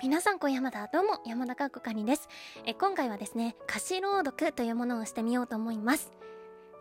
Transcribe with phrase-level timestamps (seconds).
[0.00, 2.28] 皆さんこん山田どうも山田かっこかにです。
[2.64, 6.12] え今回はですね歌詞朗読というものをしてみようと思います。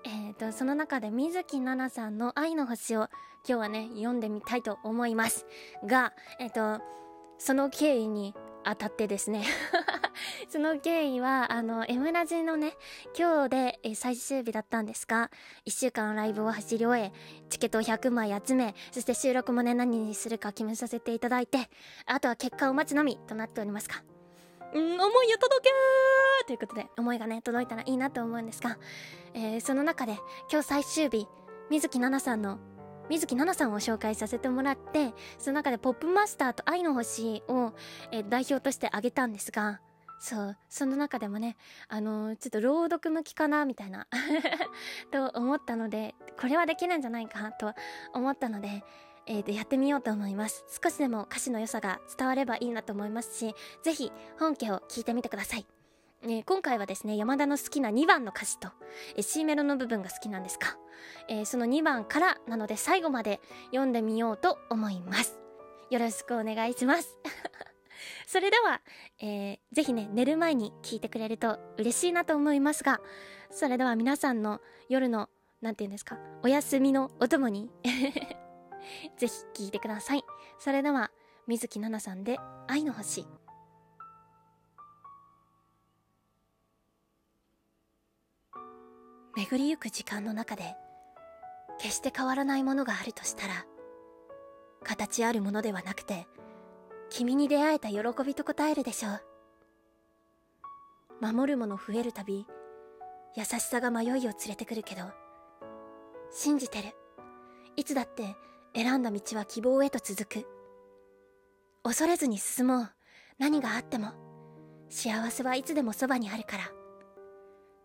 [0.05, 3.09] えーとその中で水木奈々さんの愛の星を
[3.43, 5.47] 今日はね読んでみたいと思います。
[5.83, 6.79] がえっ、と
[7.39, 9.43] その経緯にあたってですね
[10.49, 12.73] その経緯はあの M ラジのね
[13.17, 15.31] 今日でえ最終日だったんですが
[15.65, 17.11] 1週間ライブを走り終え
[17.49, 21.69] チケットを100枚集めそして収録もね何にするか決めさせていただいて
[22.05, 24.03] あとは結果を待つのみとなっておりますが。
[24.73, 25.73] うん思いを届け
[26.45, 28.77] ということで思いがね届いたらいいなと思うんですが、
[29.33, 30.17] えーその中で
[30.51, 31.25] 今日最終日
[31.69, 32.59] 水木奈々さんの
[33.09, 37.73] 水木奈々さんを紹介させてもらってその中で「ポップマスター」と「愛の星を」
[38.11, 39.79] え代表として挙げたんですが
[40.19, 41.57] そうその中でもね
[41.87, 44.07] あのちょっと朗読向きかなみたいな
[45.11, 47.73] と思ったのでこれはできるんじゃないかと
[48.13, 48.83] 思ったので、
[49.27, 50.65] えーとやってみようと思います。
[50.83, 53.53] 少しでも歌詞の良さが伝わればいいなと思いますし
[53.83, 55.67] ぜひ本家を聞いてみてください。
[56.23, 58.69] ね、今回はですね山田の好きな2番の歌詞と
[59.15, 60.75] え C メロの部分が好きなんですか、
[61.27, 65.37] えーその2番からなので最後まで読んでみようと思います。
[65.89, 67.17] よろしくお願いします。
[68.25, 68.81] それでは、
[69.19, 72.99] えーぜひね寝る前に聞いてくれると嬉しいなと思いますが
[73.51, 75.29] それでは皆さんの夜の
[75.61, 77.69] なんて言うんですかお休みのお供に
[79.17, 80.23] ぜひ聞いてください。
[80.59, 81.11] それでは
[81.45, 83.25] 水木奈々さんで「愛の星」
[89.35, 90.75] 巡りゆく時間の中で
[91.77, 93.67] 決して変わらないものがあるとしたら
[94.83, 96.27] 形あるものではなくて
[97.09, 99.21] 君に出会えた喜びと答えるでしょう。
[101.21, 102.45] 守るもの増えるたび
[103.35, 105.03] 優しさが迷いを連れてくるけど
[106.31, 106.95] 信じてる。
[107.75, 108.35] いつだって
[108.75, 110.47] 選んだ道は希望へと続く。
[111.83, 112.89] 恐れずに進もう。
[113.39, 114.13] 何があっても
[114.89, 116.63] 幸せはいつでもそばにあるから。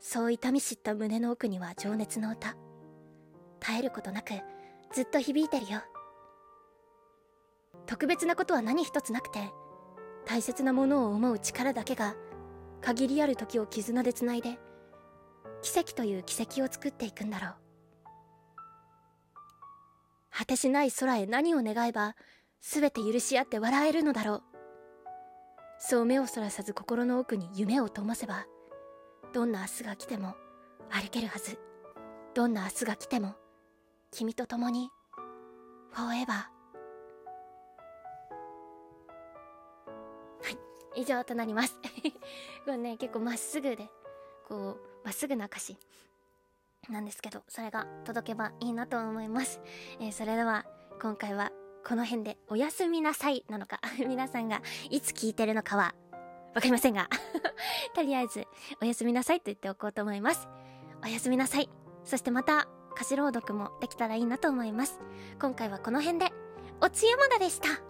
[0.00, 2.56] そう痛み知った胸の奥には情熱の歌。
[3.60, 4.32] 絶えることなく
[4.92, 5.80] ずっと響いてるよ。
[7.92, 9.52] 特別なことは何一つなくて
[10.24, 12.14] 大切なものを思う力だけが
[12.80, 14.58] 限りある時を絆でつないで
[15.60, 17.54] 奇跡という奇跡を作っていくんだろう。
[20.30, 22.16] 果てしない空へ何を願えば
[22.62, 24.42] 全て許し合って笑えるのだろう。
[25.78, 28.46] そう目をそらさず心の奥に夢を灯せば
[29.34, 30.34] どんな明日が来ても
[30.88, 31.58] 歩けるはず。
[32.32, 33.34] どんな明日が来ても
[34.10, 34.88] 君と共に
[35.90, 36.61] フォーエバー。
[40.52, 40.58] い。
[40.94, 41.78] 以上となります。
[42.64, 43.90] これね結構まっすぐで
[44.46, 45.76] こうまっすぐな歌詞
[46.90, 49.60] なんですけどそれが届けばいいなと思います、
[50.00, 50.66] えーそれでは
[51.00, 51.52] 今回は
[51.84, 55.94] この辺でおやすみなさいなのか 皆さんがいつ聞いてるのかは
[56.54, 57.08] わかりませんが
[57.94, 58.46] とりあえず
[58.80, 60.48] おやすみなさいと言っておこうと思います。
[61.04, 61.68] おやすみなさい。
[62.04, 65.00] そしてまた歌詞朗読もできたらいいなと思います。
[65.40, 66.30] 今回はこの辺で
[66.80, 67.80] おつ山田でした。